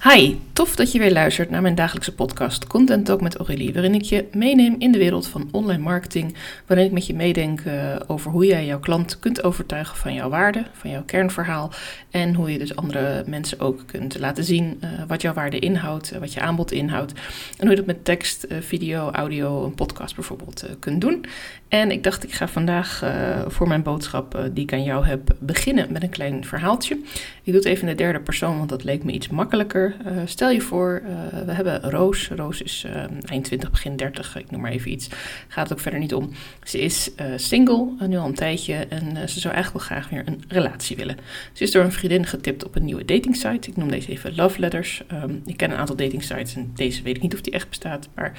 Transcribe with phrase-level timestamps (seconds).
[0.00, 3.94] Hi, tof dat je weer luistert naar mijn dagelijkse podcast Content Talk met Aurélie, waarin
[3.94, 6.34] ik je meeneem in de wereld van online marketing,
[6.66, 10.28] waarin ik met je meedenk uh, over hoe jij jouw klant kunt overtuigen van jouw
[10.28, 11.70] waarde, van jouw kernverhaal
[12.10, 16.12] en hoe je dus andere mensen ook kunt laten zien uh, wat jouw waarde inhoudt,
[16.12, 20.14] uh, wat je aanbod inhoudt en hoe je dat met tekst, video, audio, een podcast
[20.14, 21.24] bijvoorbeeld kunt doen.
[21.68, 23.04] En ik dacht ik ga vandaag
[23.46, 26.94] voor mijn boodschap die ik aan jou heb beginnen met een klein verhaaltje.
[27.42, 29.96] Ik doe het even in de derde persoon, want dat leek me iets makkelijker.
[30.06, 30.12] Uh,
[30.48, 32.28] stel je voor, uh, we hebben Roos.
[32.28, 35.08] Roos is uh, eind 20, begin 30, ik noem maar even iets.
[35.48, 36.30] Gaat ook verder niet om.
[36.62, 40.42] Ze is single, nu al een tijdje, en ze zou eigenlijk wel graag weer een
[40.48, 41.16] relatie willen.
[41.52, 43.70] Ze is door een vriendin getipt op een nieuwe datingsite.
[43.70, 45.02] Ik noem deze even Love Letters.
[45.12, 48.08] Um, ik ken een aantal datingsites en deze weet ik niet of die echt bestaat.
[48.14, 48.32] Maar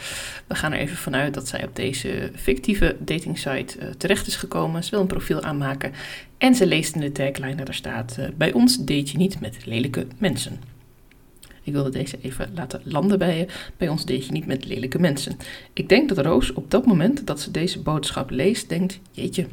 [0.48, 4.84] we gaan er even vanuit dat zij op deze fictieve datingsite terecht is gekomen.
[4.84, 5.92] Ze wil een profiel aanmaken.
[6.38, 9.66] En ze leest in de tagline dat er staat: Bij ons date je niet met
[9.66, 10.79] lelijke mensen.
[11.64, 13.48] Ik wilde deze even laten landen bij je.
[13.78, 15.38] Bij ons deed je niet met lelijke mensen.
[15.74, 19.48] Ik denk dat Roos op dat moment dat ze deze boodschap leest, denkt: Jeetje,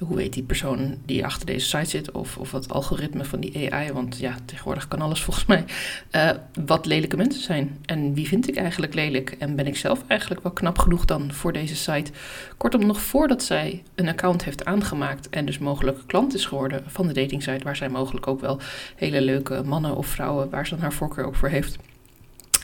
[0.00, 3.72] hoe weet die persoon die achter deze site zit, of, of het algoritme van die
[3.72, 5.64] AI, want ja, tegenwoordig kan alles volgens mij,
[6.12, 6.30] uh,
[6.64, 7.78] wat lelijke mensen zijn.
[7.84, 9.36] En wie vind ik eigenlijk lelijk?
[9.38, 12.10] En ben ik zelf eigenlijk wel knap genoeg dan voor deze site?
[12.56, 17.06] Kortom, nog voordat zij een account heeft aangemaakt en dus mogelijk klant is geworden van
[17.06, 18.60] de datingsite, waar zij mogelijk ook wel
[18.96, 21.78] hele leuke mannen of vrouwen, waar ze dan haar voorkeur ook voor heeft,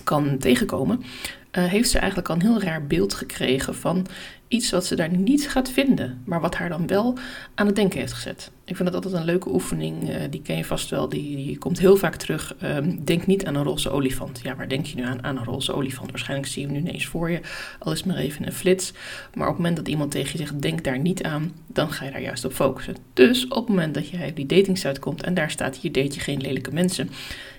[0.06, 1.02] kan tegenkomen,
[1.52, 4.06] uh, heeft ze eigenlijk al een heel raar beeld gekregen van
[4.48, 7.18] iets wat ze daar niet gaat vinden, maar wat haar dan wel
[7.54, 8.50] aan het denken heeft gezet.
[8.64, 11.78] Ik vind dat altijd een leuke oefening, uh, die ken je vast wel, die, komt
[11.78, 12.54] heel vaak terug.
[12.62, 14.40] Um, denk niet aan een roze olifant.
[14.42, 15.24] Ja, waar denk je nu aan?
[15.24, 16.10] Aan een roze olifant.
[16.10, 17.40] Waarschijnlijk zie je hem nu ineens voor je,
[17.78, 18.92] al is het maar even een flits.
[19.34, 22.04] Maar op het moment dat iemand tegen je zegt, denk daar niet aan, dan ga
[22.04, 22.96] je daar juist op focussen.
[23.12, 26.14] Dus op het moment dat jij op die datingsite komt en daar staat, hier date
[26.14, 27.10] je geen lelijke mensen.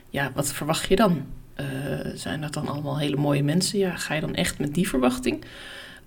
[0.09, 1.25] Ja, wat verwacht je dan?
[1.59, 1.65] Uh,
[2.13, 3.79] zijn dat dan allemaal hele mooie mensen?
[3.79, 5.45] Ja, ga je dan echt met die verwachting?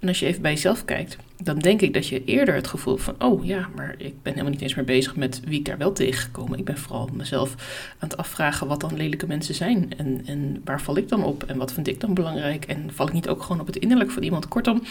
[0.01, 2.97] En als je even bij jezelf kijkt, dan denk ik dat je eerder het gevoel
[2.97, 5.78] van: oh ja, maar ik ben helemaal niet eens meer bezig met wie ik daar
[5.78, 6.59] wel tegengekomen.
[6.59, 7.55] Ik ben vooral mezelf
[7.99, 9.93] aan het afvragen wat dan lelijke mensen zijn.
[9.97, 11.43] En, en waar val ik dan op?
[11.43, 12.65] En wat vind ik dan belangrijk?
[12.65, 14.49] En val ik niet ook gewoon op het innerlijk van iemand?
[14.49, 14.83] Kortom,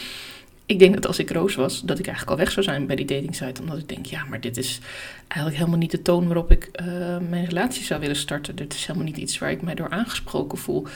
[0.69, 2.95] ik denk dat als ik Roos was, dat ik eigenlijk al weg zou zijn bij
[2.95, 3.61] die datingsite.
[3.61, 4.79] Omdat ik denk, ja, maar dit is
[5.27, 6.87] eigenlijk helemaal niet de toon waarop ik uh,
[7.29, 8.55] mijn relatie zou willen starten.
[8.55, 10.87] Dit is helemaal niet iets waar ik mij door aangesproken voel.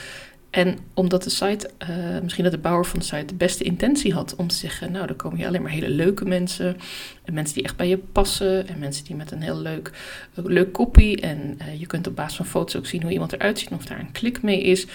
[0.50, 4.14] En omdat de site, uh, misschien dat de bouwer van de site de beste intentie
[4.14, 6.78] had om te zeggen, nou, dan komen hier alleen maar hele leuke mensen.
[7.24, 8.68] En mensen die echt bij je passen.
[8.68, 9.92] En mensen die met een heel leuk,
[10.34, 11.22] leuk kopie.
[11.22, 13.70] En uh, je kunt op basis van foto's ook zien hoe iemand eruit ziet.
[13.70, 14.88] Of daar een klik mee is.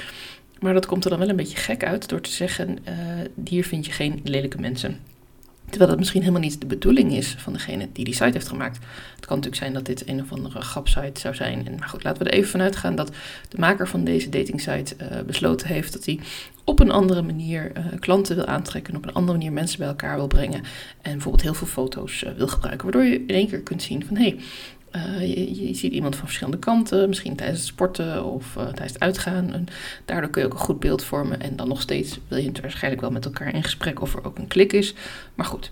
[0.61, 2.95] Maar dat komt er dan wel een beetje gek uit door te zeggen: uh,
[3.45, 4.99] hier vind je geen lelijke mensen.
[5.69, 8.79] Terwijl dat misschien helemaal niet de bedoeling is van degene die die site heeft gemaakt.
[9.17, 11.67] Het kan natuurlijk zijn dat dit een of andere grapsite zou zijn.
[11.67, 13.11] En, maar goed, laten we er even vanuit gaan dat
[13.49, 16.21] de maker van deze datingsite uh, besloten heeft dat hij
[16.65, 18.93] op een andere manier uh, klanten wil aantrekken.
[18.93, 20.63] En op een andere manier mensen bij elkaar wil brengen.
[21.03, 22.83] En bijvoorbeeld heel veel foto's wil gebruiken.
[22.83, 24.39] Waardoor je in één keer kunt zien van hé, hey,
[24.93, 25.35] uh,
[25.67, 29.53] je, ziet iemand van verschillende kanten, misschien tijdens het sporten of uh, tijdens het uitgaan.
[29.53, 29.67] En
[30.05, 31.41] daardoor kun je ook een goed beeld vormen.
[31.41, 34.25] En dan nog steeds wil je het waarschijnlijk wel met elkaar in gesprek of er
[34.25, 34.95] ook een klik is.
[35.35, 35.71] Maar goed,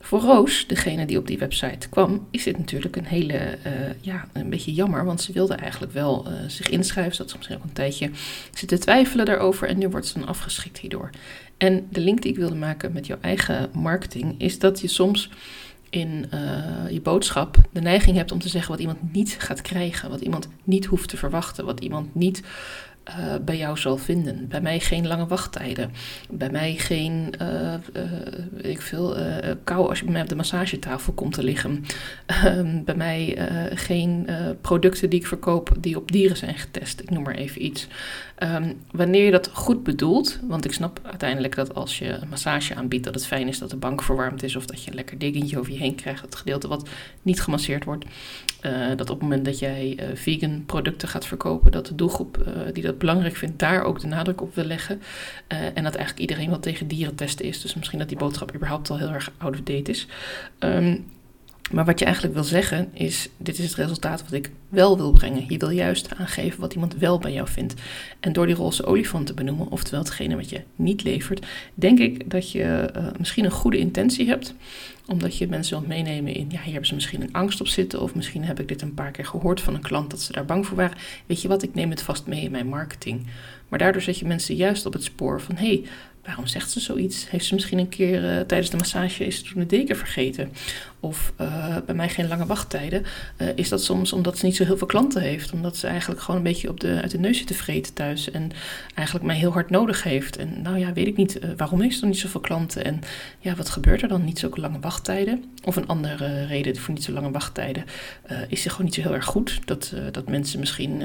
[0.00, 4.28] voor Roos, degene die op die website kwam, is dit natuurlijk een hele, uh, ja,
[4.32, 5.04] een beetje jammer.
[5.04, 7.14] Want ze wilde eigenlijk wel zich inschrijven.
[7.14, 8.10] Ze had misschien ook een tijdje
[8.54, 9.68] zitten twijfelen daarover.
[9.68, 11.10] En nu wordt ze dan afgeschikt hierdoor.
[11.60, 15.30] En de link die ik wilde maken met jouw eigen marketing is dat je soms
[15.90, 20.10] in uh, je boodschap de neiging hebt om te zeggen wat iemand niet gaat krijgen,
[20.10, 22.42] wat iemand niet hoeft te verwachten, wat iemand niet
[23.18, 24.48] uh, bij jou zal vinden.
[24.48, 25.90] Bij mij geen lange wachttijden.
[26.30, 27.74] Bij mij geen, uh,
[28.70, 29.16] ik veel,
[29.64, 31.84] kou als je bij mij op de massagetafel komt te liggen.
[32.26, 33.38] Ehm, bij mij
[33.74, 34.28] geen
[34.60, 37.00] producten die ik verkoop die op dieren zijn getest.
[37.00, 37.88] Ik noem maar even iets.
[38.42, 42.74] Um, wanneer je dat goed bedoelt, want ik snap uiteindelijk dat als je een massage
[42.74, 45.18] aanbiedt, dat het fijn is dat de bank verwarmd is of dat je een lekker
[45.18, 46.88] dingetje over je heen krijgt, het gedeelte wat
[47.22, 48.04] niet gemasseerd wordt.
[48.66, 52.38] Uh, dat op het moment dat jij uh, vegan producten gaat verkopen, dat de doelgroep
[52.38, 55.02] uh, die dat belangrijk vindt, daar ook de nadruk op wil leggen.
[55.48, 57.60] en dat eigenlijk iedereen wat tegen dieren testen is.
[57.60, 60.06] Dus misschien dat die boodschap überhaupt al heel erg out of date is.
[60.58, 61.04] Um,
[61.70, 65.12] maar wat je eigenlijk wil zeggen is: dit is het resultaat wat ik wel wil
[65.12, 65.44] brengen.
[65.48, 67.74] Je wil juist aangeven wat iemand wel bij jou vindt.
[68.20, 72.30] En door die roze olifant te benoemen, oftewel hetgene wat je niet levert, denk ik
[72.30, 74.54] dat je misschien een goede intentie hebt.
[75.10, 78.00] Omdat je mensen wilt meenemen in, ja, hier hebben ze misschien een angst op zitten.
[78.00, 80.44] Of misschien heb ik dit een paar keer gehoord van een klant dat ze daar
[80.44, 80.98] bang voor waren.
[81.26, 83.26] Weet je wat, ik neem het vast mee in mijn marketing.
[83.68, 85.84] Maar daardoor zet je mensen juist op het spoor van, hé, hey,
[86.24, 87.30] waarom zegt ze zoiets?
[87.30, 90.52] Heeft ze misschien een keer uh, tijdens de massage is toen de deken vergeten?
[91.00, 93.04] Of uh, bij mij geen lange wachttijden.
[93.36, 95.52] Uh, is dat soms omdat ze niet zo heel veel klanten heeft?
[95.52, 98.30] Omdat ze eigenlijk gewoon een beetje op de, uit de neus zit te vreten thuis.
[98.30, 98.50] En
[98.94, 100.36] eigenlijk mij heel hard nodig heeft.
[100.36, 101.38] En nou ja, weet ik niet.
[101.56, 102.84] waarom heeft ze dan niet zoveel klanten?
[102.84, 103.00] En
[103.38, 104.24] ja, wat gebeurt er dan?
[104.24, 105.44] Niet zulke lange wachttijden?
[105.64, 107.84] Of een andere reden voor niet zo lange wachttijden.
[108.48, 109.60] is ze gewoon niet zo heel erg goed?
[109.64, 111.02] Dat, dat mensen misschien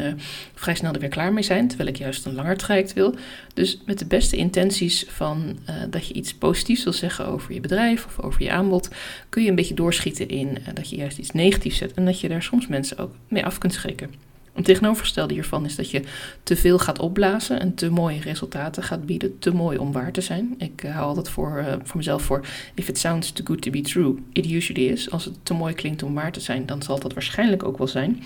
[0.53, 1.67] vrij snel er weer klaar mee zijn.
[1.67, 3.15] Terwijl ik juist een langer traject wil.
[3.53, 5.57] Dus met de beste intenties van
[5.89, 8.89] dat je iets positiefs wil zeggen over je bedrijf of over je aanbod,
[9.29, 12.29] kun je een beetje doorschieten in dat je juist iets negatiefs zet en dat je
[12.29, 14.09] daar soms mensen ook mee af kunt schrikken.
[14.55, 16.01] Een tegenovergestelde hiervan is dat je
[16.43, 20.21] te veel gaat opblazen en te mooie resultaten gaat bieden, te mooi om waar te
[20.21, 20.55] zijn.
[20.57, 23.71] Ik uh, hou altijd voor, uh, voor mezelf voor, if it sounds too good to
[23.71, 25.11] be true, it usually is.
[25.11, 27.87] Als het te mooi klinkt om waar te zijn, dan zal dat waarschijnlijk ook wel
[27.87, 28.23] zijn.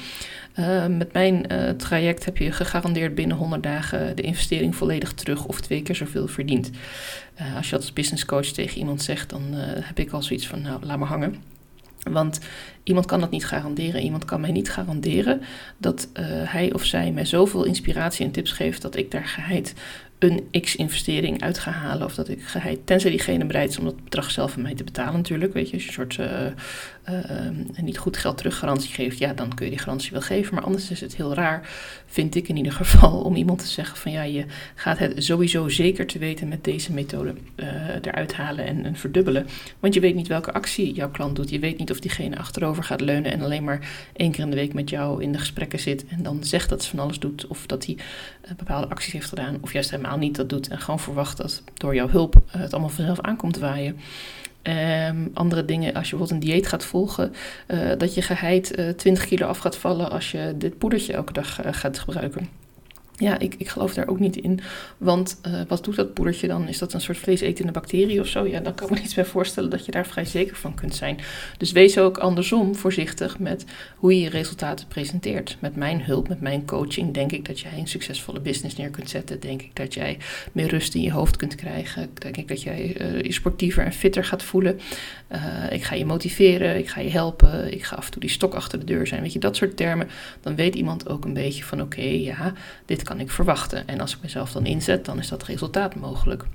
[0.59, 1.47] Uh, met mijn
[1.77, 6.27] traject heb je gegarandeerd binnen 100 dagen de investering volledig terug of twee keer zoveel
[6.27, 6.69] verdiend.
[7.55, 9.41] als je dat als business coach tegen iemand zegt, dan
[9.81, 11.58] heb ik al zoiets van, nou, laat maar hangen.
[12.11, 12.39] Want
[12.83, 14.01] iemand kan dat niet garanderen.
[14.01, 15.41] Iemand kan mij niet garanderen
[15.77, 19.73] dat uh, hij of zij mij zoveel inspiratie en tips geeft dat ik daar geheid
[20.19, 22.05] een x-investering uit ga halen.
[22.05, 24.83] Of dat ik geheid, tenzij diegene bereid is om dat bedrag zelf van mij te
[24.83, 25.53] betalen natuurlijk.
[25.53, 26.27] Weet je, een soort uh,
[27.09, 30.55] uh, niet goed geld terug garantie geeft, ja, dan kun je die garantie wel geven.
[30.55, 31.69] Maar anders is het heel raar,
[32.05, 34.45] vind ik in ieder geval, om iemand te zeggen van ja, je
[34.75, 37.65] gaat het sowieso zeker te weten met deze methode uh,
[38.01, 39.47] eruit halen en, en, verdubbelen.
[39.79, 41.49] Want je weet niet welke actie jouw klant doet.
[41.49, 44.55] Je weet niet of diegene achterover gaat leunen en alleen maar één keer in de
[44.55, 47.47] week met jou in de gesprekken zit en dan zegt dat ze van alles doet.
[47.47, 47.97] Of dat hij
[48.57, 49.57] bepaalde acties heeft gedaan.
[49.61, 52.89] Of juist helemaal niet dat doet en gewoon verwacht dat door jouw hulp het allemaal
[52.89, 53.97] vanzelf aankomt waaien.
[54.63, 57.33] Um, andere dingen, als je bijvoorbeeld een dieet gaat volgen,
[57.67, 61.33] uh, dat je geheid uh, 20 kilo af gaat vallen als je dit poedertje elke
[61.33, 62.58] dag uh, gaat gebruiken.
[63.19, 64.59] Ja, ik, ik geloof daar ook niet in.
[64.97, 66.67] Want uh, wat doet dat poedertje dan?
[66.67, 68.47] Is dat een soort vleesetende bacterie of zo?
[68.47, 70.95] Ja, dan kan ik me niet bij voorstellen dat je daar vrij zeker van kunt
[70.95, 71.19] zijn.
[71.57, 75.57] Dus wees ook andersom voorzichtig met hoe je je resultaten presenteert.
[75.59, 79.09] Met mijn hulp, met mijn coaching, denk ik dat jij een succesvolle business neer kunt
[79.09, 79.39] zetten.
[79.39, 80.17] Denk ik dat jij
[80.51, 82.09] meer rust in je hoofd kunt krijgen.
[82.13, 84.79] Denk ik dat jij uh, je sportiever en fitter gaat voelen.
[85.31, 87.73] Uh, ik ga je motiveren, ik ga je helpen.
[87.73, 89.21] Ik ga af en toe die stok achter de deur zijn.
[89.21, 90.07] Weet je, dat soort termen.
[90.41, 92.53] Dan weet iemand ook een beetje van oké, ja,
[92.85, 93.87] dit kan ik verwachten.
[93.87, 96.45] En als ik mezelf dan inzet, dan is dat resultaat mogelijk.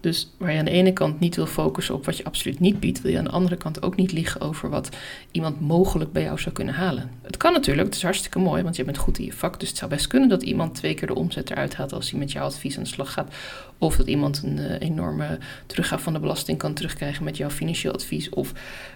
[0.00, 2.80] Dus waar je aan de ene kant niet wil focussen op wat je absoluut niet
[2.80, 4.88] biedt, wil je aan de andere kant ook niet liegen over wat
[5.30, 7.10] iemand mogelijk bij jou zou kunnen halen.
[7.22, 9.60] Het kan natuurlijk, het is hartstikke mooi, want je bent goed in je vak.
[9.60, 12.18] Dus het zou best kunnen dat iemand twee keer de omzet eruit haalt als hij
[12.18, 13.34] met jouw advies aan de slag gaat.
[13.78, 17.92] Of dat iemand een uh, enorme teruggaaf van de belasting kan terugkrijgen met jouw financieel
[17.92, 18.28] advies.
[18.28, 18.52] Of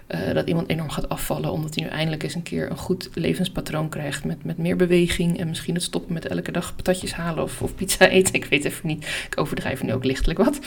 [0.07, 3.09] uh, dat iemand enorm gaat afvallen omdat hij nu eindelijk eens een keer een goed
[3.13, 5.39] levenspatroon krijgt met, met meer beweging.
[5.39, 8.33] En misschien het stoppen met elke dag patatjes halen of, of pizza eten.
[8.33, 9.25] Ik weet even niet.
[9.27, 10.59] Ik overdrijf nu ook lichtelijk wat.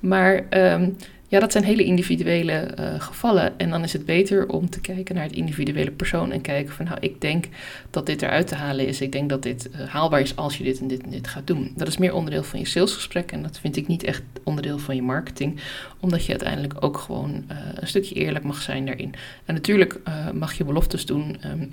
[0.00, 0.96] Maar um,
[1.28, 3.58] ja, dat zijn hele individuele uh, gevallen.
[3.58, 6.84] En dan is het beter om te kijken naar het individuele persoon en kijken van
[6.84, 7.44] nou, ik denk
[7.90, 9.00] dat dit eruit te halen is.
[9.00, 11.46] Ik denk dat dit uh, haalbaar is als je dit en dit en dit gaat
[11.46, 11.72] doen.
[11.76, 14.96] Dat is meer onderdeel van je salesgesprek en dat vind ik niet echt onderdeel van
[14.96, 15.60] je marketing,
[16.00, 19.14] omdat je uiteindelijk ook gewoon uh, een stukje eerlijk mag zijn daarin.
[19.44, 20.00] En natuurlijk
[20.32, 21.36] mag je beloftes doen.
[21.44, 21.72] Um,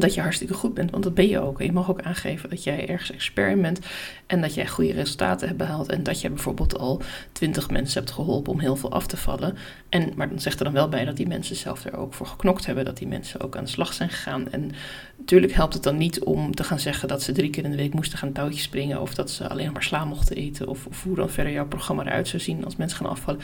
[0.00, 1.60] dat je hartstikke goed bent, want dat ben je ook.
[1.60, 3.78] En je mag ook aangeven dat jij ergens expert bent
[4.26, 7.02] en dat jij goede resultaten hebt behaald en dat je bijvoorbeeld al
[7.32, 9.56] twintig mensen hebt geholpen om heel veel af te vallen.
[9.88, 12.26] En, maar dan zegt er dan wel bij dat die mensen zelf er ook voor
[12.26, 14.52] geknokt hebben, dat die mensen ook aan de slag zijn gegaan.
[14.52, 14.70] En
[15.18, 17.76] natuurlijk helpt het dan niet om te gaan zeggen dat ze drie keer in de
[17.76, 21.02] week moesten gaan touwtjes springen of dat ze alleen maar sla mochten eten of, of
[21.02, 23.40] hoe dan verder jouw programma eruit zou zien als mensen gaan afvallen.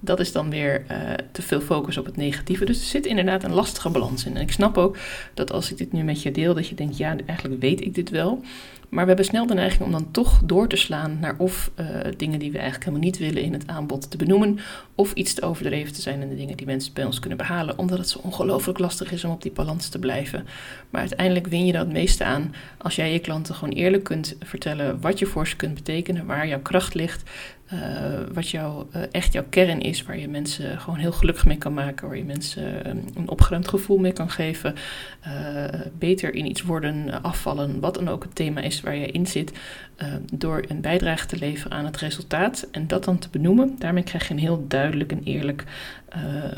[0.00, 2.64] Dat is dan weer uh, te veel focus op het negatieve.
[2.64, 4.36] Dus er zit inderdaad een lastige balans in.
[4.36, 4.98] En ik snap ook
[5.34, 7.94] dat als ik dit nu met je deel, dat je denkt, ja, eigenlijk weet ik
[7.94, 8.42] dit wel.
[8.88, 11.86] Maar we hebben snel de neiging om dan toch door te slaan naar of uh,
[12.16, 14.58] dingen die we eigenlijk helemaal niet willen in het aanbod te benoemen,
[14.94, 17.78] of iets te overdreven te zijn in de dingen die mensen bij ons kunnen behalen,
[17.78, 20.46] omdat het zo ongelooflijk lastig is om op die balans te blijven.
[20.90, 24.36] Maar uiteindelijk win je dat het meeste aan als jij je klanten gewoon eerlijk kunt
[24.40, 27.30] vertellen wat je voor ze kunt betekenen, waar jouw kracht ligt,
[27.72, 27.80] uh,
[28.32, 31.74] wat jouw, uh, echt jouw kern is, waar je mensen gewoon heel gelukkig mee kan
[31.74, 34.74] maken, waar je mensen een opgeruimd gevoel mee kan geven,
[35.98, 39.52] beter in iets worden, afvallen, wat dan ook het thema is waar je in zit,
[40.32, 43.76] door een bijdrage te leveren aan het resultaat en dat dan te benoemen.
[43.78, 45.64] Daarmee krijg je een heel duidelijk en eerlijk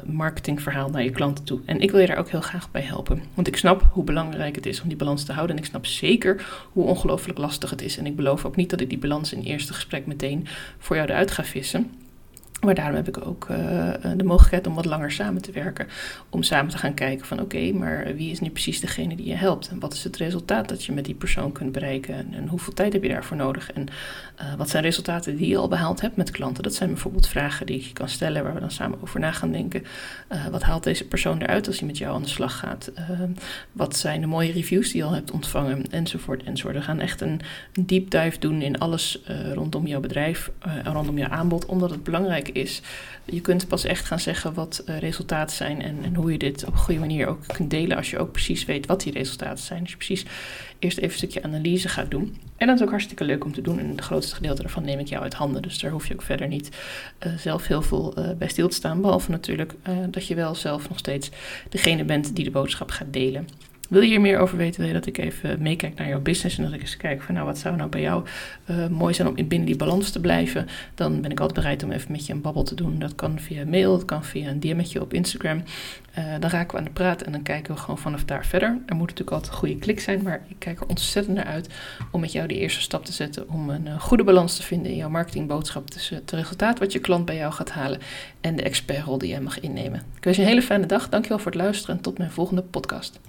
[0.04, 1.60] marketingverhaal naar je klanten toe.
[1.64, 4.54] En ik wil je daar ook heel graag bij helpen, want ik snap hoe belangrijk
[4.54, 7.82] het is om die balans te houden en ik snap zeker hoe ongelooflijk lastig het
[7.82, 7.98] is.
[7.98, 10.46] En ik beloof ook niet dat ik die balans in eerste gesprek meteen
[10.78, 11.90] voor jou eruit ga vissen.
[12.60, 13.56] Maar daarom heb ik ook uh,
[14.16, 15.86] de mogelijkheid om wat langer samen te werken.
[16.30, 19.34] Om samen te gaan kijken van oké, maar wie is nu precies degene die je
[19.34, 19.68] helpt?
[19.68, 22.14] En wat is het resultaat dat je met die persoon kunt bereiken?
[22.14, 23.72] En, en hoeveel tijd heb je daarvoor nodig?
[23.72, 23.86] En
[24.40, 26.62] uh, wat zijn resultaten die je al behaald hebt met klanten?
[26.62, 29.52] Dat zijn bijvoorbeeld vragen die je kan stellen waar we dan samen over na gaan
[29.52, 29.84] denken.
[30.50, 32.92] Wat haalt deze persoon eruit als hij met jou aan de slag gaat?
[33.72, 35.90] wat zijn de mooie reviews die je al hebt ontvangen?
[35.90, 36.74] Enzovoort, enzovoort.
[36.74, 37.40] We gaan echt een
[37.80, 39.22] deep dive doen in alles
[39.54, 40.50] rondom jouw bedrijf,
[40.84, 42.80] rondom jouw aanbod, omdat het belangrijk is.
[43.24, 46.64] Je kunt pas echt gaan zeggen wat uh, resultaten zijn en, en, hoe je dit
[46.64, 49.64] op een goede manier ook kunt delen als je ook precies weet wat die resultaten
[49.64, 49.82] zijn.
[49.82, 50.24] Dus je precies
[50.78, 52.36] eerst even een stukje analyse gaat doen.
[52.56, 53.78] En dat is ook hartstikke leuk om te doen.
[53.78, 55.62] En het grootste gedeelte daarvan neem ik jou uit handen.
[55.62, 56.70] Dus daar hoef je ook verder niet
[57.26, 59.00] uh, zelf heel veel uh, bij stil te staan.
[59.00, 59.74] Behalve natuurlijk
[60.10, 61.30] dat je wel zelf nog steeds
[61.68, 63.48] degene bent die de boodschap gaat delen.
[63.88, 66.58] Wil je hier meer over weten, wil je dat ik even meekijk naar jouw business
[66.58, 68.24] en dat ik eens kijk van nou wat zou nou bij jou
[68.70, 71.90] uh, mooi zijn om binnen die balans te blijven, dan ben ik altijd bereid om
[71.90, 72.98] even met je een babbel te doen.
[72.98, 75.62] Dat kan via mail, dat kan via een DM'tje op Instagram.
[76.18, 78.68] Uh, dan raken we aan de praat en dan kijken we gewoon vanaf daar verder.
[78.68, 81.68] Er moet natuurlijk altijd een goede klik zijn, maar ik kijk er ontzettend naar uit
[82.10, 84.90] om met jou die eerste stap te zetten om een uh, goede balans te vinden
[84.90, 88.00] in jouw marketingboodschap tussen het resultaat wat je klant bij jou gaat halen
[88.40, 90.02] en de expertrol die jij mag innemen.
[90.16, 91.08] Ik wens je een hele fijne dag.
[91.08, 93.20] Dankjewel voor het luisteren en tot mijn volgende podcast.